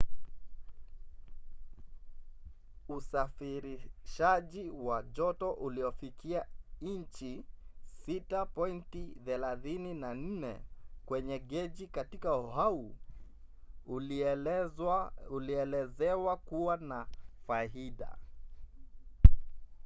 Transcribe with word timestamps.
usafirishaji 2.89 4.69
wa 4.69 5.03
joto 5.03 5.51
uliofikia 5.53 6.45
inchi 6.81 7.43
6.34 8.07 10.59
kwenye 11.05 11.39
geji 11.39 11.87
katika 11.87 12.33
oahu 12.33 12.95
ulielezewa 15.31 16.37
kuwa 16.37 16.77
na 16.77 17.07
faida 17.47 18.17